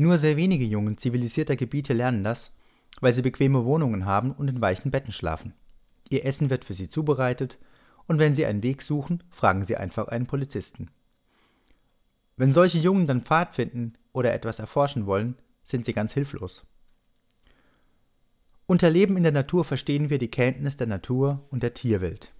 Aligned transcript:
Nur 0.00 0.16
sehr 0.16 0.38
wenige 0.38 0.64
Jungen 0.64 0.96
zivilisierter 0.96 1.56
Gebiete 1.56 1.92
lernen 1.92 2.24
das, 2.24 2.52
weil 3.02 3.12
sie 3.12 3.20
bequeme 3.20 3.66
Wohnungen 3.66 4.06
haben 4.06 4.32
und 4.32 4.48
in 4.48 4.62
weichen 4.62 4.90
Betten 4.90 5.12
schlafen. 5.12 5.52
Ihr 6.08 6.24
Essen 6.24 6.48
wird 6.48 6.64
für 6.64 6.72
sie 6.72 6.88
zubereitet, 6.88 7.58
und 8.06 8.18
wenn 8.18 8.34
sie 8.34 8.46
einen 8.46 8.62
Weg 8.62 8.80
suchen, 8.80 9.22
fragen 9.28 9.62
sie 9.62 9.76
einfach 9.76 10.08
einen 10.08 10.26
Polizisten. 10.26 10.90
Wenn 12.38 12.54
solche 12.54 12.78
Jungen 12.78 13.06
dann 13.06 13.20
Pfad 13.20 13.54
finden 13.54 13.92
oder 14.14 14.32
etwas 14.32 14.58
erforschen 14.58 15.04
wollen, 15.04 15.36
sind 15.64 15.84
sie 15.84 15.92
ganz 15.92 16.14
hilflos. 16.14 16.64
Unter 18.64 18.88
Leben 18.88 19.18
in 19.18 19.22
der 19.22 19.32
Natur 19.32 19.66
verstehen 19.66 20.08
wir 20.08 20.16
die 20.16 20.30
Kenntnis 20.30 20.78
der 20.78 20.86
Natur 20.86 21.46
und 21.50 21.62
der 21.62 21.74
Tierwelt. 21.74 22.32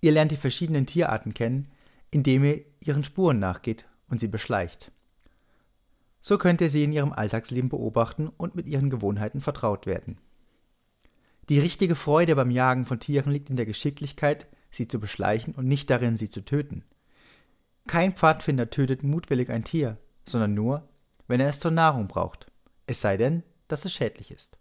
Ihr 0.00 0.12
lernt 0.12 0.32
die 0.32 0.36
verschiedenen 0.36 0.86
Tierarten 0.86 1.34
kennen, 1.34 1.70
indem 2.10 2.44
ihr 2.44 2.64
ihren 2.80 3.04
Spuren 3.04 3.40
nachgeht 3.40 3.84
und 4.08 4.20
sie 4.20 4.28
beschleicht. 4.28 4.90
So 6.20 6.38
könnt 6.38 6.60
ihr 6.60 6.70
sie 6.70 6.84
in 6.84 6.92
ihrem 6.92 7.12
Alltagsleben 7.12 7.70
beobachten 7.70 8.28
und 8.28 8.54
mit 8.54 8.66
ihren 8.66 8.90
Gewohnheiten 8.90 9.40
vertraut 9.40 9.86
werden. 9.86 10.18
Die 11.48 11.58
richtige 11.58 11.96
Freude 11.96 12.36
beim 12.36 12.50
Jagen 12.50 12.84
von 12.84 13.00
Tieren 13.00 13.32
liegt 13.32 13.50
in 13.50 13.56
der 13.56 13.66
Geschicklichkeit, 13.66 14.46
sie 14.70 14.86
zu 14.86 15.00
beschleichen 15.00 15.54
und 15.54 15.66
nicht 15.66 15.90
darin, 15.90 16.16
sie 16.16 16.30
zu 16.30 16.44
töten. 16.44 16.84
Kein 17.86 18.12
Pfadfinder 18.12 18.70
tötet 18.70 19.02
mutwillig 19.02 19.50
ein 19.50 19.64
Tier, 19.64 19.98
sondern 20.24 20.54
nur, 20.54 20.88
wenn 21.26 21.40
er 21.40 21.48
es 21.48 21.58
zur 21.58 21.70
Nahrung 21.70 22.06
braucht, 22.06 22.46
es 22.86 23.00
sei 23.00 23.16
denn, 23.16 23.42
dass 23.66 23.84
es 23.84 23.92
schädlich 23.92 24.30
ist. 24.30 24.58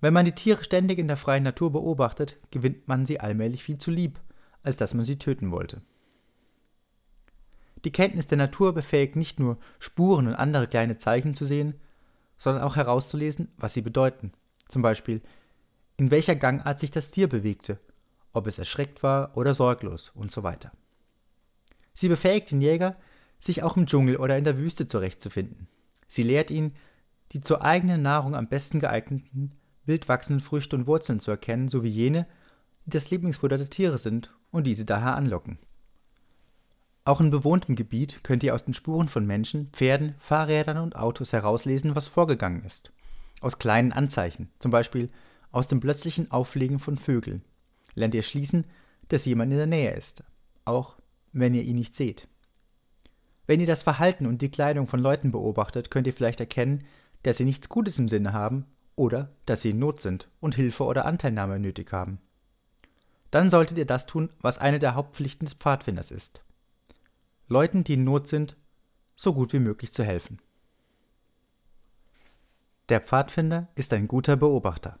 Wenn 0.00 0.14
man 0.14 0.24
die 0.24 0.32
Tiere 0.32 0.64
ständig 0.64 0.98
in 0.98 1.06
der 1.06 1.16
freien 1.16 1.44
Natur 1.44 1.70
beobachtet, 1.70 2.38
gewinnt 2.50 2.88
man 2.88 3.06
sie 3.06 3.20
allmählich 3.20 3.62
viel 3.62 3.78
zu 3.78 3.92
lieb, 3.92 4.20
als 4.64 4.76
dass 4.76 4.94
man 4.94 5.04
sie 5.04 5.18
töten 5.18 5.52
wollte. 5.52 5.82
Die 7.84 7.92
Kenntnis 7.92 8.26
der 8.26 8.38
Natur 8.38 8.72
befähigt 8.72 9.16
nicht 9.16 9.40
nur, 9.40 9.58
Spuren 9.78 10.28
und 10.28 10.34
andere 10.34 10.68
kleine 10.68 10.98
Zeichen 10.98 11.34
zu 11.34 11.44
sehen, 11.44 11.74
sondern 12.36 12.62
auch 12.62 12.76
herauszulesen, 12.76 13.48
was 13.56 13.74
sie 13.74 13.82
bedeuten. 13.82 14.32
Zum 14.68 14.82
Beispiel, 14.82 15.20
in 15.96 16.10
welcher 16.10 16.36
Gangart 16.36 16.80
sich 16.80 16.90
das 16.90 17.10
Tier 17.10 17.28
bewegte, 17.28 17.78
ob 18.32 18.46
es 18.46 18.58
erschreckt 18.58 19.02
war 19.02 19.36
oder 19.36 19.54
sorglos 19.54 20.10
und 20.14 20.32
so 20.32 20.42
weiter. 20.42 20.72
Sie 21.94 22.08
befähigt 22.08 22.50
den 22.50 22.60
Jäger, 22.60 22.96
sich 23.38 23.62
auch 23.62 23.76
im 23.76 23.86
Dschungel 23.86 24.16
oder 24.16 24.38
in 24.38 24.44
der 24.44 24.56
Wüste 24.56 24.88
zurechtzufinden. 24.88 25.68
Sie 26.06 26.22
lehrt 26.22 26.50
ihn, 26.50 26.74
die 27.32 27.40
zur 27.40 27.62
eigenen 27.62 28.02
Nahrung 28.02 28.34
am 28.34 28.48
besten 28.48 28.80
geeigneten 28.80 29.52
wild 29.84 30.08
wachsenden 30.08 30.44
Früchte 30.44 30.76
und 30.76 30.86
Wurzeln 30.86 31.20
zu 31.20 31.30
erkennen, 31.30 31.68
sowie 31.68 31.88
jene, 31.88 32.26
die 32.86 32.90
das 32.90 33.10
Lieblingsfutter 33.10 33.58
der 33.58 33.70
Tiere 33.70 33.98
sind 33.98 34.32
und 34.50 34.66
diese 34.66 34.84
daher 34.84 35.16
anlocken. 35.16 35.58
Auch 37.04 37.20
in 37.20 37.30
bewohntem 37.30 37.74
Gebiet 37.74 38.22
könnt 38.22 38.44
ihr 38.44 38.54
aus 38.54 38.64
den 38.64 38.74
Spuren 38.74 39.08
von 39.08 39.26
Menschen, 39.26 39.68
Pferden, 39.72 40.14
Fahrrädern 40.18 40.78
und 40.78 40.94
Autos 40.94 41.32
herauslesen, 41.32 41.96
was 41.96 42.06
vorgegangen 42.06 42.62
ist. 42.64 42.92
Aus 43.40 43.58
kleinen 43.58 43.92
Anzeichen, 43.92 44.50
zum 44.60 44.70
Beispiel 44.70 45.10
aus 45.50 45.66
dem 45.66 45.80
plötzlichen 45.80 46.30
Auffliegen 46.30 46.78
von 46.78 46.96
Vögeln, 46.96 47.44
lernt 47.94 48.14
ihr 48.14 48.22
schließen, 48.22 48.66
dass 49.08 49.24
jemand 49.24 49.50
in 49.50 49.58
der 49.58 49.66
Nähe 49.66 49.92
ist, 49.92 50.22
auch 50.64 50.96
wenn 51.32 51.54
ihr 51.54 51.62
ihn 51.62 51.76
nicht 51.76 51.96
seht. 51.96 52.28
Wenn 53.46 53.60
ihr 53.60 53.66
das 53.66 53.82
Verhalten 53.82 54.26
und 54.26 54.40
die 54.40 54.50
Kleidung 54.50 54.86
von 54.86 55.00
Leuten 55.00 55.32
beobachtet, 55.32 55.90
könnt 55.90 56.06
ihr 56.06 56.12
vielleicht 56.12 56.38
erkennen, 56.38 56.84
dass 57.24 57.36
sie 57.36 57.44
nichts 57.44 57.68
Gutes 57.68 57.98
im 57.98 58.08
Sinne 58.08 58.32
haben 58.32 58.66
oder 58.94 59.32
dass 59.44 59.62
sie 59.62 59.70
in 59.70 59.80
Not 59.80 60.00
sind 60.00 60.28
und 60.40 60.54
Hilfe 60.54 60.84
oder 60.84 61.04
Anteilnahme 61.04 61.58
nötig 61.58 61.92
haben. 61.92 62.20
Dann 63.32 63.50
solltet 63.50 63.78
ihr 63.78 63.86
das 63.86 64.06
tun, 64.06 64.30
was 64.40 64.58
eine 64.58 64.78
der 64.78 64.94
Hauptpflichten 64.94 65.46
des 65.46 65.54
Pfadfinders 65.54 66.12
ist. 66.12 66.42
Leuten, 67.52 67.84
die 67.84 67.94
in 67.94 68.04
Not 68.04 68.28
sind, 68.28 68.56
so 69.14 69.34
gut 69.34 69.52
wie 69.52 69.58
möglich 69.58 69.92
zu 69.92 70.02
helfen. 70.02 70.40
Der 72.88 73.00
Pfadfinder 73.00 73.68
ist 73.74 73.92
ein 73.92 74.08
guter 74.08 74.36
Beobachter. 74.36 74.98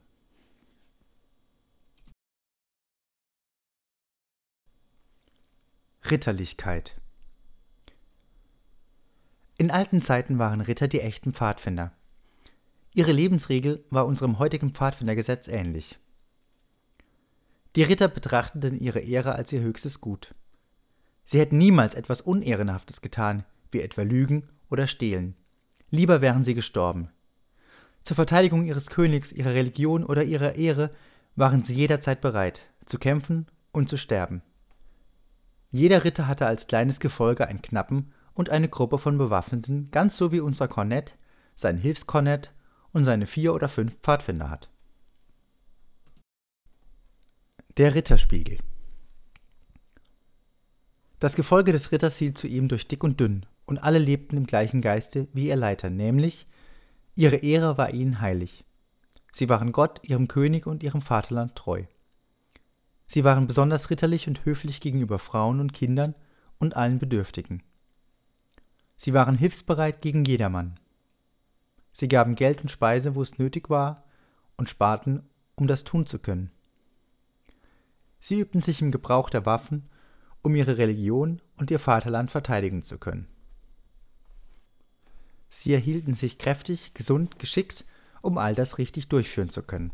Ritterlichkeit 6.10 7.00
In 9.56 9.70
alten 9.70 10.02
Zeiten 10.02 10.38
waren 10.38 10.60
Ritter 10.60 10.88
die 10.88 11.00
echten 11.00 11.32
Pfadfinder. 11.32 11.92
Ihre 12.92 13.12
Lebensregel 13.12 13.84
war 13.88 14.04
unserem 14.04 14.38
heutigen 14.38 14.74
Pfadfindergesetz 14.74 15.48
ähnlich. 15.48 15.98
Die 17.76 17.82
Ritter 17.82 18.08
betrachteten 18.08 18.78
ihre 18.78 19.00
Ehre 19.00 19.34
als 19.34 19.52
ihr 19.52 19.62
höchstes 19.62 20.02
Gut. 20.02 20.34
Sie 21.24 21.38
hätten 21.38 21.58
niemals 21.58 21.94
etwas 21.94 22.20
Unehrenhaftes 22.20 23.00
getan, 23.00 23.44
wie 23.70 23.80
etwa 23.80 24.02
Lügen 24.02 24.48
oder 24.70 24.86
Stehlen. 24.86 25.34
Lieber 25.90 26.20
wären 26.20 26.44
sie 26.44 26.54
gestorben. 26.54 27.10
Zur 28.02 28.16
Verteidigung 28.16 28.64
ihres 28.64 28.88
Königs, 28.88 29.32
ihrer 29.32 29.54
Religion 29.54 30.04
oder 30.04 30.24
ihrer 30.24 30.56
Ehre 30.56 30.90
waren 31.36 31.62
sie 31.62 31.74
jederzeit 31.74 32.20
bereit, 32.20 32.62
zu 32.86 32.98
kämpfen 32.98 33.46
und 33.72 33.88
zu 33.88 33.96
sterben. 33.96 34.42
Jeder 35.70 36.04
Ritter 36.04 36.26
hatte 36.26 36.46
als 36.46 36.66
kleines 36.66 37.00
Gefolge 37.00 37.46
einen 37.46 37.62
Knappen 37.62 38.12
und 38.34 38.50
eine 38.50 38.68
Gruppe 38.68 38.98
von 38.98 39.16
Bewaffneten, 39.18 39.90
ganz 39.90 40.16
so 40.16 40.32
wie 40.32 40.40
unser 40.40 40.68
Kornett, 40.68 41.16
sein 41.54 41.78
Hilfskornett 41.78 42.52
und 42.92 43.04
seine 43.04 43.26
vier 43.26 43.54
oder 43.54 43.68
fünf 43.68 43.96
Pfadfinder 44.02 44.50
hat. 44.50 44.70
Der 47.78 47.94
Ritterspiegel 47.94 48.58
Das 51.22 51.36
Gefolge 51.36 51.70
des 51.70 51.92
Ritters 51.92 52.16
hielt 52.16 52.36
zu 52.36 52.48
ihm 52.48 52.66
durch 52.66 52.88
dick 52.88 53.04
und 53.04 53.20
dünn, 53.20 53.46
und 53.64 53.84
alle 53.84 54.00
lebten 54.00 54.36
im 54.36 54.44
gleichen 54.44 54.80
Geiste 54.80 55.28
wie 55.32 55.46
ihr 55.46 55.54
Leiter, 55.54 55.88
nämlich 55.88 56.46
ihre 57.14 57.36
Ehre 57.36 57.78
war 57.78 57.94
ihnen 57.94 58.20
heilig. 58.20 58.64
Sie 59.32 59.48
waren 59.48 59.70
Gott, 59.70 60.00
ihrem 60.02 60.26
König 60.26 60.66
und 60.66 60.82
ihrem 60.82 61.00
Vaterland 61.00 61.54
treu. 61.54 61.84
Sie 63.06 63.22
waren 63.22 63.46
besonders 63.46 63.88
ritterlich 63.88 64.26
und 64.26 64.44
höflich 64.44 64.80
gegenüber 64.80 65.20
Frauen 65.20 65.60
und 65.60 65.72
Kindern 65.72 66.16
und 66.58 66.74
allen 66.74 66.98
Bedürftigen. 66.98 67.62
Sie 68.96 69.14
waren 69.14 69.38
hilfsbereit 69.38 70.02
gegen 70.02 70.24
jedermann. 70.24 70.80
Sie 71.92 72.08
gaben 72.08 72.34
Geld 72.34 72.62
und 72.62 72.68
Speise, 72.68 73.14
wo 73.14 73.22
es 73.22 73.38
nötig 73.38 73.70
war, 73.70 74.02
und 74.56 74.70
sparten, 74.70 75.22
um 75.54 75.68
das 75.68 75.84
tun 75.84 76.04
zu 76.04 76.18
können. 76.18 76.50
Sie 78.18 78.40
übten 78.40 78.60
sich 78.60 78.82
im 78.82 78.90
Gebrauch 78.90 79.30
der 79.30 79.46
Waffen, 79.46 79.88
um 80.42 80.54
ihre 80.54 80.78
Religion 80.78 81.40
und 81.56 81.70
ihr 81.70 81.78
Vaterland 81.78 82.30
verteidigen 82.30 82.82
zu 82.82 82.98
können. 82.98 83.26
Sie 85.48 85.72
erhielten 85.72 86.14
sich 86.14 86.38
kräftig, 86.38 86.94
gesund, 86.94 87.38
geschickt, 87.38 87.84
um 88.22 88.38
all 88.38 88.54
das 88.54 88.78
richtig 88.78 89.08
durchführen 89.08 89.50
zu 89.50 89.62
können. 89.62 89.92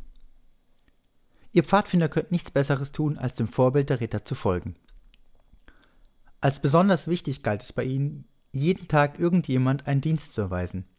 Ihr 1.52 1.64
Pfadfinder 1.64 2.08
könnt 2.08 2.30
nichts 2.30 2.50
Besseres 2.50 2.92
tun, 2.92 3.18
als 3.18 3.34
dem 3.34 3.48
Vorbild 3.48 3.90
der 3.90 4.00
Ritter 4.00 4.24
zu 4.24 4.34
folgen. 4.34 4.76
Als 6.40 6.60
besonders 6.60 7.08
wichtig 7.08 7.42
galt 7.42 7.62
es 7.62 7.72
bei 7.72 7.84
ihnen, 7.84 8.26
jeden 8.52 8.86
Tag 8.86 9.18
irgendjemand 9.18 9.86
einen 9.86 10.00
Dienst 10.00 10.32
zu 10.34 10.40
erweisen– 10.42 10.84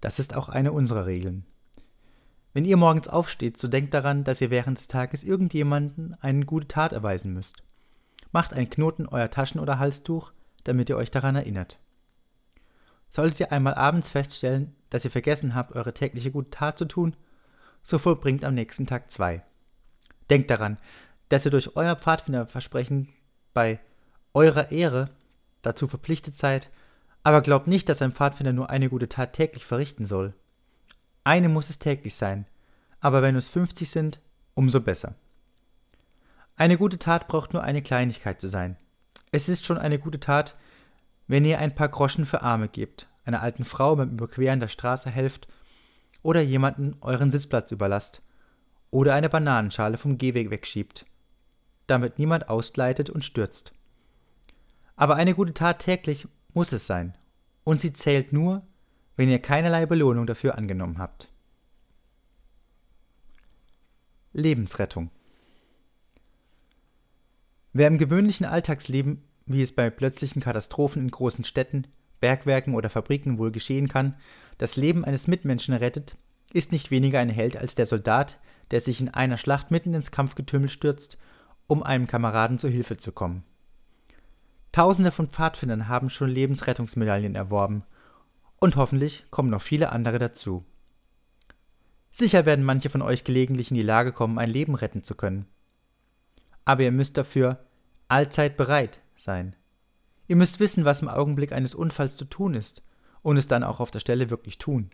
das 0.00 0.18
ist 0.18 0.36
auch 0.36 0.48
eine 0.48 0.72
unserer 0.72 1.06
Regeln. 1.06 1.44
Wenn 2.52 2.64
ihr 2.64 2.76
morgens 2.76 3.08
aufsteht, 3.08 3.58
so 3.58 3.68
denkt 3.68 3.94
daran, 3.94 4.24
dass 4.24 4.40
ihr 4.40 4.50
während 4.50 4.78
des 4.78 4.88
Tages 4.88 5.24
irgendjemanden 5.24 6.14
eine 6.20 6.44
gute 6.44 6.68
Tat 6.68 6.92
erweisen 6.92 7.34
müsst. 7.34 7.62
Macht 8.32 8.52
einen 8.52 8.70
Knoten 8.70 9.06
euer 9.06 9.30
Taschen- 9.30 9.60
oder 9.60 9.78
Halstuch, 9.78 10.32
damit 10.64 10.88
ihr 10.90 10.96
euch 10.96 11.10
daran 11.10 11.36
erinnert. 11.36 11.78
Solltet 13.08 13.40
ihr 13.40 13.52
einmal 13.52 13.74
abends 13.74 14.10
feststellen, 14.10 14.74
dass 14.90 15.04
ihr 15.04 15.10
vergessen 15.10 15.54
habt, 15.54 15.74
eure 15.74 15.94
tägliche 15.94 16.30
gute 16.30 16.50
Tat 16.50 16.78
zu 16.78 16.84
tun, 16.84 17.16
so 17.82 17.98
vollbringt 17.98 18.44
am 18.44 18.54
nächsten 18.54 18.86
Tag 18.86 19.10
zwei. 19.10 19.42
Denkt 20.30 20.50
daran, 20.50 20.78
dass 21.28 21.44
ihr 21.44 21.50
durch 21.50 21.76
euer 21.76 21.96
Pfadfinderversprechen 21.96 23.08
bei 23.54 23.80
eurer 24.34 24.70
Ehre 24.70 25.10
dazu 25.62 25.88
verpflichtet 25.88 26.36
seid, 26.36 26.70
aber 27.22 27.42
glaubt 27.42 27.66
nicht, 27.66 27.88
dass 27.88 28.02
ein 28.02 28.12
Pfadfinder 28.12 28.52
nur 28.52 28.70
eine 28.70 28.88
gute 28.88 29.08
Tat 29.08 29.32
täglich 29.32 29.64
verrichten 29.64 30.06
soll. 30.06 30.34
Eine 31.24 31.48
muss 31.48 31.70
es 31.70 31.78
täglich 31.78 32.14
sein, 32.14 32.46
aber 33.00 33.22
wenn 33.22 33.36
es 33.36 33.48
50 33.48 33.90
sind, 33.90 34.20
umso 34.54 34.80
besser. 34.80 35.14
Eine 36.58 36.76
gute 36.76 36.98
Tat 36.98 37.28
braucht 37.28 37.52
nur 37.52 37.62
eine 37.62 37.82
Kleinigkeit 37.82 38.40
zu 38.40 38.48
sein. 38.48 38.76
Es 39.30 39.48
ist 39.48 39.64
schon 39.64 39.78
eine 39.78 40.00
gute 40.00 40.18
Tat, 40.18 40.56
wenn 41.28 41.44
ihr 41.44 41.60
ein 41.60 41.76
paar 41.76 41.88
Groschen 41.88 42.26
für 42.26 42.42
Arme 42.42 42.68
gebt, 42.68 43.06
einer 43.24 43.42
alten 43.42 43.64
Frau 43.64 43.94
beim 43.94 44.10
Überqueren 44.10 44.58
der 44.58 44.66
Straße 44.66 45.08
helft 45.08 45.46
oder 46.20 46.40
jemanden 46.40 46.96
euren 47.00 47.30
Sitzplatz 47.30 47.70
überlasst 47.70 48.24
oder 48.90 49.14
eine 49.14 49.28
Bananenschale 49.28 49.98
vom 49.98 50.18
Gehweg 50.18 50.50
wegschiebt, 50.50 51.06
damit 51.86 52.18
niemand 52.18 52.48
ausgleitet 52.48 53.08
und 53.08 53.24
stürzt. 53.24 53.72
Aber 54.96 55.14
eine 55.14 55.34
gute 55.34 55.54
Tat 55.54 55.78
täglich 55.78 56.26
muss 56.54 56.72
es 56.72 56.88
sein. 56.88 57.16
Und 57.62 57.80
sie 57.80 57.92
zählt 57.92 58.32
nur, 58.32 58.66
wenn 59.14 59.28
ihr 59.28 59.38
keinerlei 59.38 59.86
Belohnung 59.86 60.26
dafür 60.26 60.58
angenommen 60.58 60.98
habt. 60.98 61.28
Lebensrettung 64.32 65.12
Wer 67.78 67.86
im 67.86 67.96
gewöhnlichen 67.96 68.44
Alltagsleben, 68.44 69.22
wie 69.46 69.62
es 69.62 69.70
bei 69.70 69.88
plötzlichen 69.88 70.42
Katastrophen 70.42 71.00
in 71.00 71.12
großen 71.12 71.44
Städten, 71.44 71.86
Bergwerken 72.18 72.74
oder 72.74 72.90
Fabriken 72.90 73.38
wohl 73.38 73.52
geschehen 73.52 73.86
kann, 73.86 74.16
das 74.58 74.74
Leben 74.74 75.04
eines 75.04 75.28
Mitmenschen 75.28 75.74
rettet, 75.74 76.16
ist 76.52 76.72
nicht 76.72 76.90
weniger 76.90 77.20
ein 77.20 77.28
Held 77.28 77.56
als 77.56 77.76
der 77.76 77.86
Soldat, 77.86 78.40
der 78.72 78.80
sich 78.80 79.00
in 79.00 79.10
einer 79.10 79.36
Schlacht 79.36 79.70
mitten 79.70 79.94
ins 79.94 80.10
Kampfgetümmel 80.10 80.68
stürzt, 80.68 81.18
um 81.68 81.84
einem 81.84 82.08
Kameraden 82.08 82.58
zu 82.58 82.66
Hilfe 82.66 82.96
zu 82.96 83.12
kommen. 83.12 83.44
Tausende 84.72 85.12
von 85.12 85.28
Pfadfindern 85.28 85.86
haben 85.86 86.10
schon 86.10 86.30
Lebensrettungsmedaillen 86.30 87.36
erworben, 87.36 87.84
und 88.58 88.74
hoffentlich 88.74 89.24
kommen 89.30 89.50
noch 89.50 89.62
viele 89.62 89.92
andere 89.92 90.18
dazu. 90.18 90.64
Sicher 92.10 92.44
werden 92.44 92.64
manche 92.64 92.90
von 92.90 93.02
euch 93.02 93.22
gelegentlich 93.22 93.70
in 93.70 93.76
die 93.76 93.84
Lage 93.84 94.10
kommen, 94.10 94.40
ein 94.40 94.50
Leben 94.50 94.74
retten 94.74 95.04
zu 95.04 95.14
können. 95.14 95.46
Aber 96.64 96.82
ihr 96.82 96.90
müsst 96.90 97.16
dafür 97.16 97.64
allzeit 98.08 98.56
bereit 98.56 99.00
sein. 99.16 99.54
Ihr 100.26 100.36
müsst 100.36 100.60
wissen, 100.60 100.84
was 100.84 101.02
im 101.02 101.08
Augenblick 101.08 101.52
eines 101.52 101.74
Unfalls 101.74 102.16
zu 102.16 102.24
tun 102.24 102.54
ist 102.54 102.82
und 103.22 103.36
es 103.36 103.46
dann 103.46 103.64
auch 103.64 103.80
auf 103.80 103.90
der 103.90 104.00
Stelle 104.00 104.30
wirklich 104.30 104.58
tun. 104.58 104.90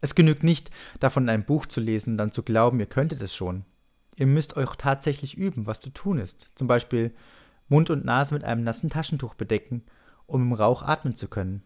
Es 0.00 0.14
genügt 0.14 0.42
nicht, 0.42 0.70
davon 1.00 1.24
in 1.24 1.30
einem 1.30 1.44
Buch 1.44 1.66
zu 1.66 1.80
lesen 1.80 2.12
und 2.12 2.18
dann 2.18 2.32
zu 2.32 2.42
glauben, 2.42 2.80
ihr 2.80 2.86
könntet 2.86 3.22
es 3.22 3.34
schon. 3.34 3.64
Ihr 4.14 4.26
müsst 4.26 4.56
euch 4.56 4.74
tatsächlich 4.76 5.36
üben, 5.36 5.66
was 5.66 5.80
zu 5.80 5.90
tun 5.90 6.18
ist. 6.18 6.50
Zum 6.54 6.66
Beispiel 6.66 7.14
Mund 7.68 7.90
und 7.90 8.04
Nase 8.04 8.34
mit 8.34 8.44
einem 8.44 8.62
nassen 8.62 8.90
Taschentuch 8.90 9.34
bedecken, 9.34 9.82
um 10.26 10.42
im 10.42 10.52
Rauch 10.52 10.82
atmen 10.82 11.16
zu 11.16 11.28
können. 11.28 11.62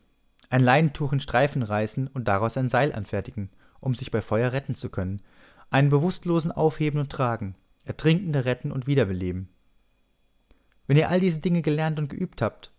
Ein 0.48 0.62
Leinentuch 0.62 1.12
in 1.12 1.20
Streifen 1.20 1.62
reißen 1.62 2.08
und 2.08 2.26
daraus 2.26 2.56
ein 2.56 2.68
Seil 2.68 2.92
anfertigen, 2.92 3.50
um 3.78 3.94
sich 3.94 4.10
bei 4.10 4.20
Feuer 4.20 4.52
retten 4.52 4.74
zu 4.74 4.90
können. 4.90 5.22
Einen 5.70 5.90
Bewusstlosen 5.90 6.50
aufheben 6.50 7.00
und 7.00 7.10
tragen. 7.10 7.54
Ertrinkende 7.84 8.44
retten 8.44 8.72
und 8.72 8.86
wiederbeleben. 8.86 9.48
Wenn 10.90 10.96
ihr 10.96 11.08
all 11.08 11.20
diese 11.20 11.38
Dinge 11.38 11.62
gelernt 11.62 12.00
und 12.00 12.08
geübt 12.08 12.42
habt, 12.42 12.72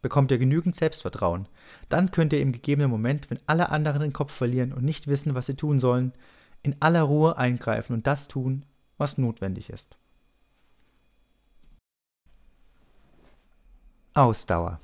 bekommt 0.00 0.32
ihr 0.32 0.38
genügend 0.38 0.74
Selbstvertrauen. 0.74 1.46
Dann 1.88 2.10
könnt 2.10 2.32
ihr 2.32 2.40
im 2.40 2.50
gegebenen 2.50 2.90
Moment, 2.90 3.30
wenn 3.30 3.38
alle 3.46 3.68
anderen 3.68 4.00
den 4.00 4.12
Kopf 4.12 4.32
verlieren 4.32 4.72
und 4.72 4.82
nicht 4.82 5.06
wissen, 5.06 5.36
was 5.36 5.46
sie 5.46 5.54
tun 5.54 5.78
sollen, 5.78 6.12
in 6.64 6.74
aller 6.80 7.02
Ruhe 7.02 7.38
eingreifen 7.38 7.92
und 7.92 8.08
das 8.08 8.26
tun, 8.26 8.64
was 8.98 9.16
notwendig 9.16 9.70
ist. 9.70 9.96
Ausdauer. 14.14 14.80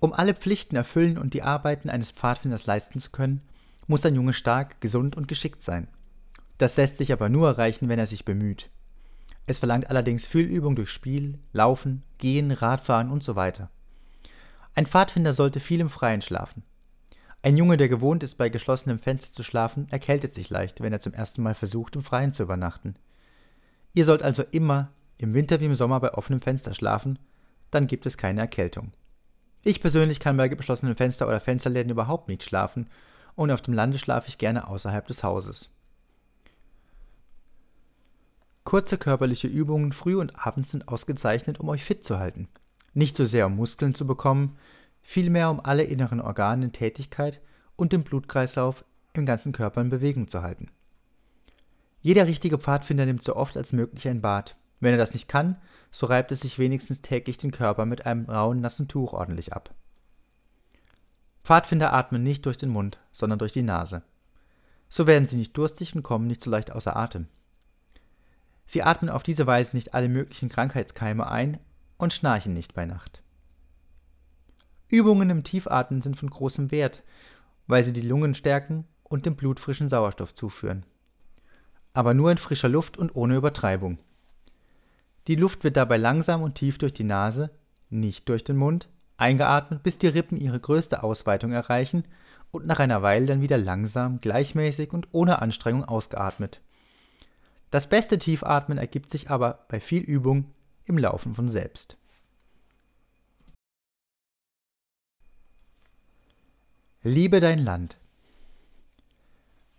Um 0.00 0.14
alle 0.14 0.32
Pflichten 0.32 0.76
erfüllen 0.76 1.18
und 1.18 1.34
die 1.34 1.42
Arbeiten 1.42 1.90
eines 1.90 2.12
Pfadfinders 2.12 2.64
leisten 2.64 2.98
zu 2.98 3.10
können, 3.10 3.42
muss 3.88 4.06
ein 4.06 4.14
Junge 4.14 4.32
stark, 4.32 4.80
gesund 4.80 5.18
und 5.18 5.28
geschickt 5.28 5.62
sein. 5.62 5.86
Das 6.56 6.78
lässt 6.78 6.96
sich 6.96 7.12
aber 7.12 7.28
nur 7.28 7.46
erreichen, 7.46 7.90
wenn 7.90 7.98
er 7.98 8.06
sich 8.06 8.24
bemüht. 8.24 8.70
Es 9.46 9.58
verlangt 9.58 9.90
allerdings 9.90 10.26
viel 10.26 10.46
Übung 10.46 10.74
durch 10.76 10.90
Spiel, 10.90 11.38
Laufen, 11.52 12.02
Gehen, 12.18 12.50
Radfahren 12.50 13.10
und 13.10 13.22
so 13.22 13.36
weiter. 13.36 13.70
Ein 14.74 14.86
Pfadfinder 14.86 15.32
sollte 15.32 15.60
viel 15.60 15.80
im 15.80 15.88
Freien 15.88 16.20
schlafen. 16.20 16.62
Ein 17.42 17.56
Junge, 17.56 17.76
der 17.76 17.88
gewohnt 17.88 18.22
ist, 18.22 18.34
bei 18.34 18.48
geschlossenem 18.48 18.98
Fenster 18.98 19.32
zu 19.32 19.42
schlafen, 19.44 19.86
erkältet 19.90 20.34
sich 20.34 20.50
leicht, 20.50 20.80
wenn 20.80 20.92
er 20.92 21.00
zum 21.00 21.14
ersten 21.14 21.42
Mal 21.42 21.54
versucht, 21.54 21.94
im 21.94 22.02
Freien 22.02 22.32
zu 22.32 22.42
übernachten. 22.42 22.96
Ihr 23.94 24.04
sollt 24.04 24.22
also 24.22 24.42
immer, 24.50 24.90
im 25.16 25.32
Winter 25.32 25.60
wie 25.60 25.66
im 25.66 25.74
Sommer, 25.74 26.00
bei 26.00 26.12
offenem 26.12 26.40
Fenster 26.40 26.74
schlafen, 26.74 27.18
dann 27.70 27.86
gibt 27.86 28.04
es 28.04 28.18
keine 28.18 28.40
Erkältung. 28.40 28.92
Ich 29.62 29.80
persönlich 29.80 30.20
kann 30.20 30.36
bei 30.36 30.48
geschlossenen 30.48 30.96
Fenster 30.96 31.26
oder 31.26 31.40
Fensterläden 31.40 31.90
überhaupt 31.90 32.28
nicht 32.28 32.42
schlafen 32.42 32.88
und 33.36 33.50
auf 33.50 33.62
dem 33.62 33.74
Lande 33.74 33.98
schlafe 33.98 34.28
ich 34.28 34.38
gerne 34.38 34.68
außerhalb 34.68 35.06
des 35.06 35.22
Hauses. 35.22 35.70
Kurze 38.66 38.98
körperliche 38.98 39.46
Übungen 39.46 39.92
früh 39.92 40.16
und 40.16 40.44
abends 40.44 40.72
sind 40.72 40.88
ausgezeichnet, 40.88 41.60
um 41.60 41.68
euch 41.68 41.84
fit 41.84 42.04
zu 42.04 42.18
halten. 42.18 42.48
Nicht 42.94 43.16
so 43.16 43.24
sehr 43.24 43.46
um 43.46 43.54
Muskeln 43.54 43.94
zu 43.94 44.08
bekommen, 44.08 44.58
vielmehr 45.02 45.50
um 45.50 45.60
alle 45.60 45.84
inneren 45.84 46.20
Organe 46.20 46.64
in 46.64 46.72
Tätigkeit 46.72 47.40
und 47.76 47.92
den 47.92 48.02
Blutkreislauf 48.02 48.84
im 49.12 49.24
ganzen 49.24 49.52
Körper 49.52 49.82
in 49.82 49.88
Bewegung 49.88 50.26
zu 50.26 50.42
halten. 50.42 50.68
Jeder 52.02 52.26
richtige 52.26 52.58
Pfadfinder 52.58 53.06
nimmt 53.06 53.22
so 53.22 53.36
oft 53.36 53.56
als 53.56 53.72
möglich 53.72 54.08
ein 54.08 54.20
Bad. 54.20 54.56
Wenn 54.80 54.90
er 54.90 54.98
das 54.98 55.12
nicht 55.12 55.28
kann, 55.28 55.56
so 55.92 56.06
reibt 56.06 56.32
es 56.32 56.40
sich 56.40 56.58
wenigstens 56.58 57.02
täglich 57.02 57.38
den 57.38 57.52
Körper 57.52 57.86
mit 57.86 58.04
einem 58.04 58.24
rauen, 58.24 58.60
nassen 58.60 58.88
Tuch 58.88 59.12
ordentlich 59.12 59.52
ab. 59.52 59.72
Pfadfinder 61.44 61.92
atmen 61.92 62.24
nicht 62.24 62.44
durch 62.44 62.56
den 62.56 62.70
Mund, 62.70 62.98
sondern 63.12 63.38
durch 63.38 63.52
die 63.52 63.62
Nase. 63.62 64.02
So 64.88 65.06
werden 65.06 65.28
sie 65.28 65.36
nicht 65.36 65.56
durstig 65.56 65.94
und 65.94 66.02
kommen 66.02 66.26
nicht 66.26 66.42
so 66.42 66.50
leicht 66.50 66.72
außer 66.72 66.96
Atem. 66.96 67.28
Sie 68.76 68.82
atmen 68.82 69.08
auf 69.08 69.22
diese 69.22 69.46
Weise 69.46 69.74
nicht 69.74 69.94
alle 69.94 70.10
möglichen 70.10 70.50
Krankheitskeime 70.50 71.26
ein 71.30 71.58
und 71.96 72.12
schnarchen 72.12 72.52
nicht 72.52 72.74
bei 72.74 72.84
Nacht. 72.84 73.22
Übungen 74.88 75.30
im 75.30 75.44
Tiefatmen 75.44 76.02
sind 76.02 76.18
von 76.18 76.28
großem 76.28 76.70
Wert, 76.70 77.02
weil 77.66 77.84
sie 77.84 77.94
die 77.94 78.06
Lungen 78.06 78.34
stärken 78.34 78.84
und 79.02 79.24
dem 79.24 79.34
Blut 79.34 79.60
frischen 79.60 79.88
Sauerstoff 79.88 80.34
zuführen. 80.34 80.84
Aber 81.94 82.12
nur 82.12 82.30
in 82.30 82.36
frischer 82.36 82.68
Luft 82.68 82.98
und 82.98 83.16
ohne 83.16 83.36
Übertreibung. 83.36 83.96
Die 85.26 85.36
Luft 85.36 85.64
wird 85.64 85.78
dabei 85.78 85.96
langsam 85.96 86.42
und 86.42 86.56
tief 86.56 86.76
durch 86.76 86.92
die 86.92 87.02
Nase, 87.02 87.48
nicht 87.88 88.28
durch 88.28 88.44
den 88.44 88.58
Mund, 88.58 88.90
eingeatmet, 89.16 89.82
bis 89.84 89.96
die 89.96 90.08
Rippen 90.08 90.36
ihre 90.36 90.60
größte 90.60 91.02
Ausweitung 91.02 91.52
erreichen 91.52 92.04
und 92.50 92.66
nach 92.66 92.78
einer 92.78 93.00
Weile 93.00 93.24
dann 93.24 93.40
wieder 93.40 93.56
langsam, 93.56 94.20
gleichmäßig 94.20 94.92
und 94.92 95.08
ohne 95.12 95.40
Anstrengung 95.40 95.86
ausgeatmet. 95.86 96.60
Das 97.70 97.88
beste 97.88 98.18
Tiefatmen 98.18 98.78
ergibt 98.78 99.10
sich 99.10 99.30
aber 99.30 99.66
bei 99.68 99.80
viel 99.80 100.02
Übung 100.02 100.52
im 100.84 100.98
Laufen 100.98 101.34
von 101.34 101.48
selbst. 101.48 101.96
Liebe 107.02 107.40
dein 107.40 107.58
Land. 107.58 107.98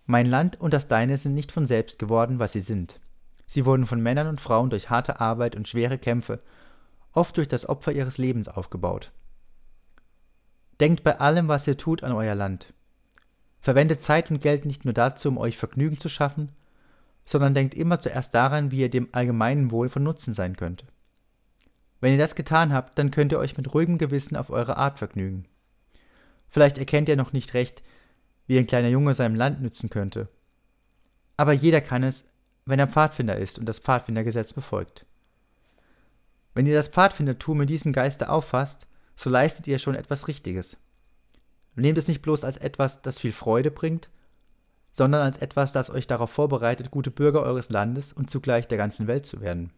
Mein 0.06 0.26
Land 0.26 0.58
und 0.60 0.72
das 0.72 0.88
deine 0.88 1.18
sind 1.18 1.34
nicht 1.34 1.52
von 1.52 1.66
selbst 1.66 1.98
geworden, 1.98 2.38
was 2.38 2.52
sie 2.52 2.62
sind. 2.62 3.00
Sie 3.46 3.66
wurden 3.66 3.86
von 3.86 4.00
Männern 4.00 4.26
und 4.26 4.40
Frauen 4.40 4.70
durch 4.70 4.88
harte 4.88 5.20
Arbeit 5.20 5.56
und 5.56 5.68
schwere 5.68 5.98
Kämpfe, 5.98 6.40
oft 7.12 7.36
durch 7.36 7.48
das 7.48 7.68
Opfer 7.68 7.92
ihres 7.92 8.16
Lebens 8.16 8.48
aufgebaut. 8.48 9.12
Denkt 10.80 11.02
bei 11.02 11.18
allem, 11.18 11.48
was 11.48 11.66
ihr 11.66 11.76
tut, 11.76 12.02
an 12.02 12.12
euer 12.12 12.34
Land. 12.34 12.72
Verwendet 13.60 14.02
Zeit 14.02 14.30
und 14.30 14.40
Geld 14.40 14.64
nicht 14.64 14.84
nur 14.84 14.94
dazu, 14.94 15.28
um 15.28 15.36
euch 15.36 15.56
Vergnügen 15.56 15.98
zu 15.98 16.08
schaffen, 16.08 16.52
sondern 17.28 17.52
denkt 17.52 17.74
immer 17.74 18.00
zuerst 18.00 18.32
daran, 18.32 18.70
wie 18.70 18.78
ihr 18.78 18.88
dem 18.88 19.10
allgemeinen 19.12 19.70
Wohl 19.70 19.90
von 19.90 20.02
Nutzen 20.02 20.32
sein 20.32 20.56
könnt. 20.56 20.86
Wenn 22.00 22.12
ihr 22.12 22.18
das 22.18 22.34
getan 22.34 22.72
habt, 22.72 22.98
dann 22.98 23.10
könnt 23.10 23.32
ihr 23.32 23.38
euch 23.38 23.58
mit 23.58 23.74
ruhigem 23.74 23.98
Gewissen 23.98 24.34
auf 24.34 24.48
eure 24.48 24.78
Art 24.78 24.98
vergnügen. 24.98 25.44
Vielleicht 26.48 26.78
erkennt 26.78 27.06
ihr 27.10 27.16
noch 27.16 27.34
nicht 27.34 27.52
recht, 27.52 27.82
wie 28.46 28.58
ein 28.58 28.66
kleiner 28.66 28.88
Junge 28.88 29.12
seinem 29.12 29.34
Land 29.34 29.60
nützen 29.60 29.90
könnte. 29.90 30.30
Aber 31.36 31.52
jeder 31.52 31.82
kann 31.82 32.02
es, 32.02 32.24
wenn 32.64 32.78
er 32.78 32.88
Pfadfinder 32.88 33.36
ist 33.36 33.58
und 33.58 33.68
das 33.68 33.78
Pfadfindergesetz 33.78 34.54
befolgt. 34.54 35.04
Wenn 36.54 36.64
ihr 36.64 36.74
das 36.74 36.88
Pfadfindertum 36.88 37.60
in 37.60 37.66
diesem 37.66 37.92
Geiste 37.92 38.30
auffasst, 38.30 38.86
so 39.16 39.28
leistet 39.28 39.66
ihr 39.66 39.78
schon 39.78 39.96
etwas 39.96 40.28
Richtiges. 40.28 40.78
Nehmt 41.74 41.98
es 41.98 42.08
nicht 42.08 42.22
bloß 42.22 42.42
als 42.44 42.56
etwas, 42.56 43.02
das 43.02 43.18
viel 43.18 43.32
Freude 43.32 43.70
bringt, 43.70 44.08
sondern 44.98 45.22
als 45.22 45.38
etwas, 45.38 45.70
das 45.70 45.90
euch 45.90 46.08
darauf 46.08 46.30
vorbereitet, 46.30 46.90
gute 46.90 47.12
Bürger 47.12 47.42
eures 47.42 47.70
Landes 47.70 48.12
und 48.12 48.30
zugleich 48.30 48.66
der 48.66 48.78
ganzen 48.78 49.06
Welt 49.06 49.26
zu 49.26 49.40
werden. 49.40 49.70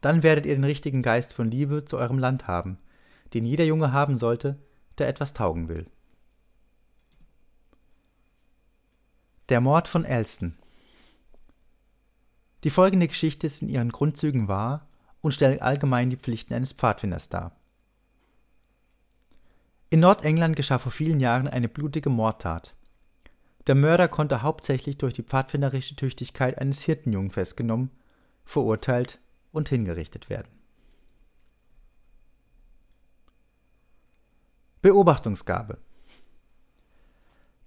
Dann 0.00 0.22
werdet 0.22 0.46
ihr 0.46 0.54
den 0.54 0.64
richtigen 0.64 1.02
Geist 1.02 1.34
von 1.34 1.50
Liebe 1.50 1.84
zu 1.84 1.98
eurem 1.98 2.18
Land 2.18 2.48
haben, 2.48 2.78
den 3.34 3.44
jeder 3.44 3.64
Junge 3.64 3.92
haben 3.92 4.16
sollte, 4.16 4.58
der 4.96 5.08
etwas 5.08 5.34
taugen 5.34 5.68
will. 5.68 5.86
Der 9.50 9.60
Mord 9.60 9.86
von 9.86 10.06
Elston 10.06 10.56
Die 12.64 12.70
folgende 12.70 13.08
Geschichte 13.08 13.46
ist 13.46 13.60
in 13.60 13.68
ihren 13.68 13.92
Grundzügen 13.92 14.48
wahr 14.48 14.88
und 15.20 15.32
stellt 15.32 15.60
allgemein 15.60 16.08
die 16.08 16.16
Pflichten 16.16 16.54
eines 16.54 16.72
Pfadfinders 16.72 17.28
dar. 17.28 17.54
In 19.90 20.00
Nordengland 20.00 20.56
geschah 20.56 20.78
vor 20.78 20.90
vielen 20.90 21.20
Jahren 21.20 21.48
eine 21.48 21.68
blutige 21.68 22.08
Mordtat. 22.08 22.75
Der 23.66 23.74
Mörder 23.74 24.06
konnte 24.08 24.42
hauptsächlich 24.42 24.96
durch 24.98 25.14
die 25.14 25.24
pfadfinderische 25.24 25.96
Tüchtigkeit 25.96 26.58
eines 26.58 26.82
Hirtenjungen 26.82 27.30
festgenommen, 27.30 27.90
verurteilt 28.44 29.18
und 29.50 29.68
hingerichtet 29.68 30.30
werden. 30.30 30.48
Beobachtungsgabe 34.82 35.78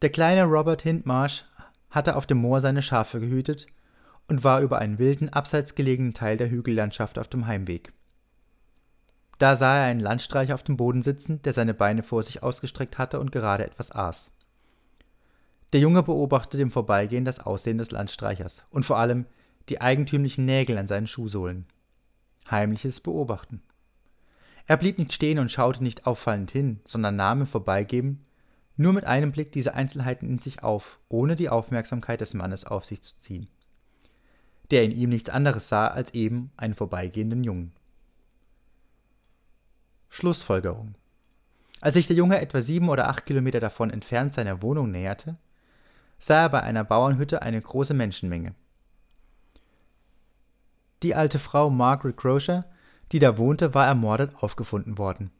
Der 0.01 0.09
kleine 0.09 0.45
Robert 0.45 0.83
Hindmarsh 0.83 1.43
hatte 1.89 2.15
auf 2.15 2.25
dem 2.25 2.37
Moor 2.37 2.61
seine 2.61 2.81
Schafe 2.81 3.19
gehütet 3.19 3.67
und 4.29 4.43
war 4.45 4.61
über 4.61 4.77
einen 4.77 4.99
wilden, 4.99 5.27
abseits 5.27 5.75
gelegenen 5.75 6.13
Teil 6.13 6.37
der 6.37 6.49
Hügellandschaft 6.49 7.19
auf 7.19 7.27
dem 7.27 7.45
Heimweg. 7.45 7.91
Da 9.37 9.55
sah 9.55 9.79
er 9.79 9.85
einen 9.85 9.99
Landstreicher 9.99 10.53
auf 10.53 10.63
dem 10.63 10.77
Boden 10.77 11.01
sitzen, 11.01 11.41
der 11.41 11.51
seine 11.51 11.73
Beine 11.73 12.03
vor 12.03 12.23
sich 12.23 12.41
ausgestreckt 12.43 12.97
hatte 12.97 13.19
und 13.19 13.31
gerade 13.31 13.65
etwas 13.65 13.91
aß. 13.91 14.31
Der 15.71 15.79
Junge 15.79 16.01
beobachtete 16.01 16.63
im 16.63 16.71
Vorbeigehen 16.71 17.25
das 17.25 17.39
Aussehen 17.39 17.77
des 17.77 17.91
Landstreichers 17.91 18.65
und 18.71 18.85
vor 18.85 18.97
allem 18.97 19.25
die 19.69 19.81
eigentümlichen 19.81 20.45
Nägel 20.45 20.77
an 20.77 20.87
seinen 20.87 21.07
Schuhsohlen. 21.07 21.67
Heimliches 22.49 23.01
Beobachten. 23.01 23.61
Er 24.65 24.77
blieb 24.77 24.97
nicht 24.97 25.13
stehen 25.13 25.39
und 25.39 25.51
schaute 25.51 25.83
nicht 25.83 26.07
auffallend 26.07 26.51
hin, 26.51 26.79
sondern 26.85 27.15
nahm 27.15 27.41
im 27.41 27.47
Vorbeigehen 27.47 28.25
nur 28.77 28.93
mit 28.93 29.03
einem 29.03 29.31
Blick 29.31 29.51
diese 29.51 29.73
Einzelheiten 29.73 30.29
in 30.29 30.39
sich 30.39 30.63
auf, 30.63 30.99
ohne 31.09 31.35
die 31.35 31.49
Aufmerksamkeit 31.49 32.21
des 32.21 32.33
Mannes 32.33 32.65
auf 32.65 32.85
sich 32.85 33.01
zu 33.01 33.13
ziehen, 33.19 33.47
der 34.71 34.83
in 34.83 34.91
ihm 34.91 35.09
nichts 35.09 35.29
anderes 35.29 35.67
sah 35.67 35.87
als 35.87 36.13
eben 36.13 36.51
einen 36.55 36.75
vorbeigehenden 36.75 37.43
Jungen. 37.43 37.73
Schlussfolgerung 40.07 40.95
Als 41.81 41.95
sich 41.95 42.07
der 42.07 42.15
Junge 42.15 42.39
etwa 42.39 42.61
sieben 42.61 42.89
oder 42.89 43.09
acht 43.09 43.25
Kilometer 43.25 43.59
davon 43.59 43.89
entfernt 43.89 44.33
seiner 44.33 44.61
Wohnung 44.61 44.89
näherte, 44.89 45.37
sah 46.19 46.43
er 46.43 46.49
bei 46.49 46.61
einer 46.61 46.83
Bauernhütte 46.83 47.41
eine 47.41 47.61
große 47.61 47.93
Menschenmenge. 47.93 48.53
Die 51.01 51.15
alte 51.15 51.39
Frau 51.39 51.69
Margaret 51.69 52.17
Grocer, 52.17 52.65
die 53.11 53.19
da 53.19 53.37
wohnte, 53.37 53.73
war 53.73 53.87
ermordet 53.87 54.31
aufgefunden 54.41 54.97
worden. 54.97 55.31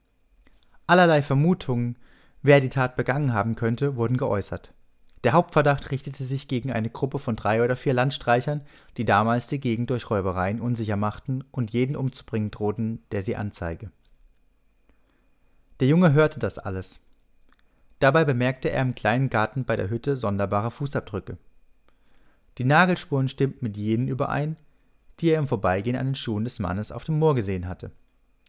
Allerlei 0.88 1.22
Vermutungen, 1.22 1.98
wer 2.42 2.62
die 2.62 2.70
Tat 2.70 2.96
begangen 2.96 3.34
haben 3.34 3.56
könnte, 3.56 3.96
wurden 3.96 4.18
geäußert. 4.18 4.74
Der 5.26 5.34
Hauptverdacht 5.34 5.92
richtete 5.92 6.24
sich 6.24 6.48
gegen 6.48 6.72
eine 6.72 6.90
Gruppe 6.90 7.20
von 7.20 7.36
drei 7.36 7.62
oder 7.62 7.76
vier 7.76 7.94
Landstreichern, 7.94 8.62
die 8.96 9.04
damals 9.04 9.48
die 9.48 9.60
Gegend 9.60 9.90
durch 9.90 10.10
Räubereien 10.10 10.62
unsicher 10.62 10.96
machten 10.96 11.44
und 11.52 11.72
jeden 11.72 11.98
umzubringen 11.98 12.52
drohten, 12.52 13.04
der 13.12 13.22
sie 13.22 13.36
anzeige. 13.36 13.92
Der 15.82 15.88
Junge 15.88 16.14
hörte 16.14 16.40
das 16.40 16.58
alles. 16.58 17.02
Dabei 18.00 18.24
bemerkte 18.24 18.72
er 18.72 18.82
im 18.82 18.96
kleinen 18.96 19.30
Garten 19.30 19.66
bei 19.66 19.76
der 19.76 19.90
Hütte 19.90 20.16
sonderbare 20.16 20.72
Fußabdrücke. 20.72 21.38
Die 22.58 22.64
Nagelspuren 22.66 23.30
stimmten 23.30 23.66
mit 23.66 23.78
jenen 23.78 24.08
überein, 24.08 24.58
die 25.20 25.30
er 25.30 25.40
im 25.40 25.48
Vorbeigehen 25.48 25.98
an 25.98 26.08
den 26.08 26.16
Schuhen 26.16 26.46
des 26.46 26.60
Mannes 26.60 26.92
auf 26.92 27.04
dem 27.04 27.20
Moor 27.20 27.36
gesehen 27.36 27.68
hatte. 27.68 27.92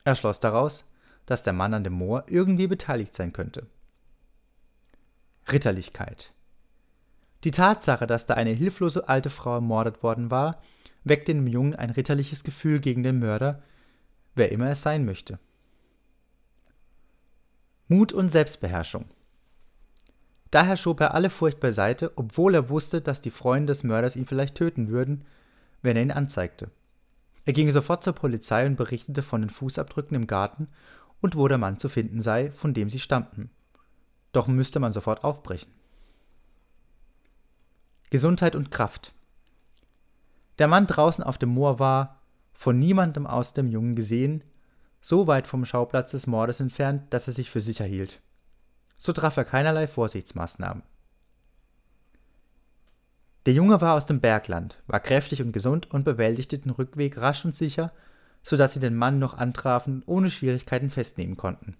Er 0.04 0.14
schloss 0.14 0.40
daraus, 0.40 0.84
dass 1.26 1.42
der 1.42 1.52
Mann 1.52 1.74
an 1.74 1.84
dem 1.84 1.92
Moor 1.92 2.24
irgendwie 2.28 2.66
beteiligt 2.66 3.14
sein 3.14 3.32
könnte. 3.32 3.66
Ritterlichkeit. 5.50 6.32
Die 7.44 7.50
Tatsache, 7.50 8.06
dass 8.06 8.26
da 8.26 8.34
eine 8.34 8.50
hilflose 8.50 9.08
alte 9.08 9.30
Frau 9.30 9.54
ermordet 9.54 10.02
worden 10.02 10.30
war, 10.30 10.60
weckte 11.04 11.32
in 11.32 11.38
dem 11.38 11.46
Jungen 11.46 11.74
ein 11.74 11.90
ritterliches 11.90 12.44
Gefühl 12.44 12.80
gegen 12.80 13.02
den 13.02 13.18
Mörder, 13.18 13.62
wer 14.34 14.52
immer 14.52 14.70
es 14.70 14.82
sein 14.82 15.04
möchte. 15.04 15.38
Mut 17.88 18.12
und 18.12 18.30
Selbstbeherrschung. 18.30 19.06
Daher 20.50 20.76
schob 20.76 21.00
er 21.00 21.14
alle 21.14 21.30
Furcht 21.30 21.60
beiseite, 21.60 22.12
obwohl 22.16 22.54
er 22.54 22.68
wusste, 22.68 23.00
dass 23.00 23.20
die 23.20 23.30
Freunde 23.30 23.66
des 23.66 23.84
Mörders 23.84 24.16
ihn 24.16 24.26
vielleicht 24.26 24.56
töten 24.56 24.88
würden, 24.88 25.24
wenn 25.82 25.96
er 25.96 26.02
ihn 26.02 26.10
anzeigte. 26.10 26.70
Er 27.44 27.52
ging 27.52 27.70
sofort 27.72 28.02
zur 28.02 28.14
Polizei 28.14 28.66
und 28.66 28.76
berichtete 28.76 29.22
von 29.22 29.42
den 29.42 29.50
Fußabdrücken 29.50 30.16
im 30.16 30.26
Garten 30.26 30.68
und 31.20 31.36
wo 31.36 31.46
der 31.46 31.58
Mann 31.58 31.78
zu 31.78 31.88
finden 31.88 32.20
sei, 32.20 32.50
von 32.50 32.74
dem 32.74 32.88
sie 32.88 32.98
stammten. 32.98 33.50
Doch 34.32 34.48
müsste 34.48 34.80
man 34.80 34.92
sofort 34.92 35.24
aufbrechen. 35.24 35.72
Gesundheit 38.10 38.56
und 38.56 38.72
Kraft. 38.72 39.12
Der 40.58 40.66
Mann 40.66 40.88
draußen 40.88 41.22
auf 41.22 41.38
dem 41.38 41.50
Moor 41.50 41.78
war, 41.78 42.20
von 42.52 42.78
niemandem 42.78 43.26
außer 43.26 43.54
dem 43.54 43.68
Jungen 43.68 43.94
gesehen, 43.94 44.42
so 45.00 45.26
weit 45.26 45.46
vom 45.46 45.64
Schauplatz 45.64 46.10
des 46.10 46.26
Mordes 46.26 46.60
entfernt, 46.60 47.04
dass 47.10 47.28
er 47.28 47.32
sich 47.32 47.50
für 47.50 47.60
sicher 47.60 47.84
hielt 47.84 48.20
so 49.00 49.14
traf 49.14 49.38
er 49.38 49.44
keinerlei 49.44 49.88
Vorsichtsmaßnahmen. 49.88 50.82
Der 53.46 53.54
Junge 53.54 53.80
war 53.80 53.94
aus 53.94 54.04
dem 54.04 54.20
Bergland, 54.20 54.82
war 54.86 55.00
kräftig 55.00 55.40
und 55.40 55.52
gesund 55.52 55.90
und 55.90 56.04
bewältigte 56.04 56.58
den 56.58 56.70
Rückweg 56.70 57.16
rasch 57.16 57.46
und 57.46 57.56
sicher, 57.56 57.92
so 58.42 58.58
dass 58.58 58.74
sie 58.74 58.80
den 58.80 58.94
Mann 58.94 59.18
noch 59.18 59.32
antrafen 59.32 60.02
ohne 60.04 60.30
Schwierigkeiten 60.30 60.90
festnehmen 60.90 61.38
konnten. 61.38 61.78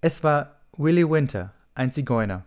Es 0.00 0.24
war 0.24 0.60
Willie 0.76 1.08
Winter, 1.08 1.54
ein 1.76 1.92
Zigeuner. 1.92 2.44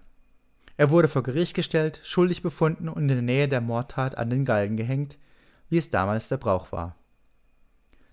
Er 0.76 0.92
wurde 0.92 1.08
vor 1.08 1.24
Gericht 1.24 1.56
gestellt, 1.56 2.02
schuldig 2.04 2.42
befunden 2.42 2.90
und 2.90 3.04
in 3.04 3.08
der 3.08 3.22
Nähe 3.22 3.48
der 3.48 3.62
Mordtat 3.62 4.18
an 4.18 4.30
den 4.30 4.44
Galgen 4.44 4.76
gehängt, 4.76 5.18
wie 5.70 5.78
es 5.78 5.90
damals 5.90 6.28
der 6.28 6.38
Brauch 6.38 6.74
war. 6.74 6.98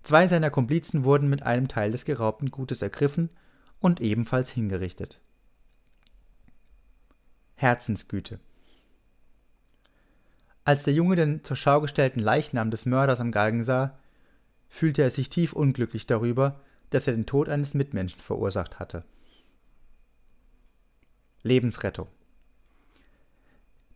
Zwei 0.05 0.29
seiner 0.29 0.51
Komplizen 0.51 1.03
wurden 1.03 1.29
mit 1.29 1.43
einem 1.43 1.67
Teil 1.67 1.91
des 1.91 2.05
geraubten 2.05 2.53
Gutes 2.53 2.83
ergriffen 2.83 3.31
und 3.81 4.01
ebenfalls 4.01 4.51
hingerichtet. 4.51 5.21
Herzensgüte 7.55 8.39
Als 10.65 10.85
der 10.85 10.95
Junge 10.95 11.17
den 11.17 11.43
zur 11.45 11.57
Schau 11.57 11.81
gestellten 11.81 12.21
Leichnam 12.21 12.71
des 12.71 12.87
Mörders 12.87 13.21
am 13.21 13.33
Galgen 13.33 13.63
sah, 13.63 13.99
fühlte 14.69 15.03
er 15.03 15.11
sich 15.11 15.31
tief 15.31 15.53
unglücklich 15.53 16.07
darüber, 16.07 16.61
dass 16.91 17.07
er 17.07 17.15
den 17.15 17.27
Tod 17.27 17.49
eines 17.49 17.75
Mitmenschen 17.75 18.21
verursacht 18.21 18.79
hatte. 18.79 19.05
Lebensrettung 21.43 22.09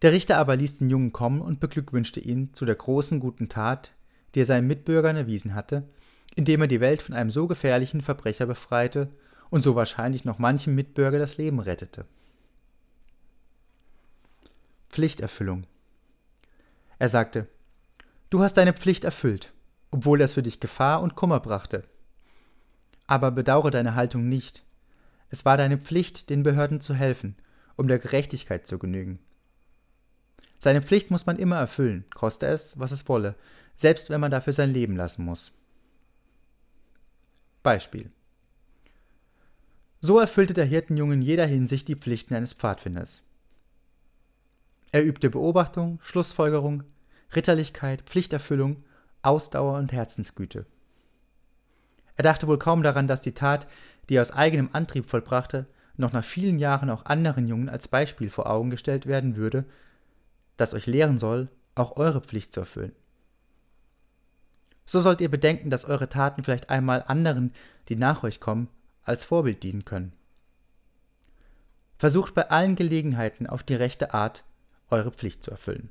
Der 0.02 0.12
Richter 0.12 0.38
aber 0.38 0.56
ließ 0.56 0.78
den 0.78 0.90
Jungen 0.90 1.12
kommen 1.12 1.40
und 1.40 1.60
beglückwünschte 1.60 2.20
ihn 2.20 2.54
zu 2.54 2.64
der 2.64 2.76
großen 2.76 3.20
guten 3.20 3.48
Tat, 3.48 3.92
die 4.34 4.40
er 4.40 4.46
seinen 4.46 4.68
Mitbürgern 4.68 5.16
erwiesen 5.16 5.54
hatte, 5.54 5.88
indem 6.36 6.62
er 6.62 6.68
die 6.68 6.80
Welt 6.80 7.02
von 7.02 7.14
einem 7.14 7.30
so 7.30 7.46
gefährlichen 7.46 8.00
Verbrecher 8.00 8.46
befreite 8.46 9.10
und 9.50 9.62
so 9.62 9.74
wahrscheinlich 9.74 10.24
noch 10.24 10.38
manchem 10.38 10.74
Mitbürger 10.74 11.18
das 11.18 11.36
Leben 11.36 11.58
rettete. 11.60 12.06
Pflichterfüllung. 14.88 15.66
Er 16.98 17.08
sagte, 17.08 17.46
Du 18.30 18.42
hast 18.42 18.56
deine 18.56 18.72
Pflicht 18.72 19.04
erfüllt, 19.04 19.52
obwohl 19.90 20.18
das 20.18 20.34
für 20.34 20.42
dich 20.42 20.60
Gefahr 20.60 21.02
und 21.02 21.16
Kummer 21.16 21.40
brachte. 21.40 21.82
Aber 23.08 23.32
bedauere 23.32 23.72
deine 23.72 23.96
Haltung 23.96 24.28
nicht. 24.28 24.62
Es 25.30 25.44
war 25.44 25.56
deine 25.56 25.78
Pflicht, 25.78 26.30
den 26.30 26.44
Behörden 26.44 26.80
zu 26.80 26.94
helfen, 26.94 27.36
um 27.76 27.88
der 27.88 27.98
Gerechtigkeit 27.98 28.68
zu 28.68 28.78
genügen. 28.78 29.18
Seine 30.60 30.82
Pflicht 30.82 31.10
muss 31.10 31.26
man 31.26 31.38
immer 31.38 31.56
erfüllen, 31.56 32.04
koste 32.14 32.46
es, 32.46 32.78
was 32.78 32.92
es 32.92 33.08
wolle, 33.08 33.34
selbst 33.76 34.10
wenn 34.10 34.20
man 34.20 34.30
dafür 34.30 34.52
sein 34.52 34.72
Leben 34.72 34.94
lassen 34.94 35.24
muss. 35.24 35.52
Beispiel 37.62 38.12
so 40.00 40.18
erfüllte 40.18 40.54
der 40.54 40.64
Hirtenjunge 40.64 41.14
in 41.14 41.22
jeder 41.22 41.46
Hinsicht 41.46 41.88
die 41.88 41.96
Pflichten 41.96 42.34
eines 42.34 42.54
Pfadfinders. 42.54 43.22
Er 44.92 45.04
übte 45.04 45.30
Beobachtung, 45.30 46.00
Schlussfolgerung, 46.02 46.84
Ritterlichkeit, 47.34 48.02
Pflichterfüllung, 48.02 48.82
Ausdauer 49.22 49.78
und 49.78 49.92
Herzensgüte. 49.92 50.66
Er 52.16 52.24
dachte 52.24 52.46
wohl 52.46 52.58
kaum 52.58 52.82
daran, 52.82 53.06
dass 53.06 53.20
die 53.20 53.34
Tat, 53.34 53.66
die 54.08 54.14
er 54.16 54.22
aus 54.22 54.32
eigenem 54.32 54.70
Antrieb 54.72 55.06
vollbrachte, 55.06 55.66
noch 55.96 56.12
nach 56.12 56.24
vielen 56.24 56.58
Jahren 56.58 56.90
auch 56.90 57.04
anderen 57.04 57.46
Jungen 57.46 57.68
als 57.68 57.86
Beispiel 57.86 58.30
vor 58.30 58.50
Augen 58.50 58.70
gestellt 58.70 59.06
werden 59.06 59.36
würde, 59.36 59.64
das 60.56 60.74
euch 60.74 60.86
lehren 60.86 61.18
soll, 61.18 61.48
auch 61.74 61.96
eure 61.96 62.20
Pflicht 62.20 62.52
zu 62.52 62.60
erfüllen. 62.60 62.92
So 64.86 65.00
sollt 65.00 65.20
ihr 65.20 65.30
bedenken, 65.30 65.70
dass 65.70 65.84
eure 65.84 66.08
Taten 66.08 66.42
vielleicht 66.42 66.68
einmal 66.68 67.04
anderen, 67.06 67.52
die 67.88 67.96
nach 67.96 68.24
euch 68.24 68.40
kommen, 68.40 68.68
als 69.10 69.24
Vorbild 69.24 69.62
dienen 69.62 69.84
können. 69.84 70.12
Versucht 71.98 72.32
bei 72.32 72.48
allen 72.48 72.76
Gelegenheiten 72.76 73.46
auf 73.46 73.62
die 73.62 73.74
rechte 73.74 74.14
Art 74.14 74.44
eure 74.88 75.10
Pflicht 75.10 75.42
zu 75.42 75.50
erfüllen. 75.50 75.90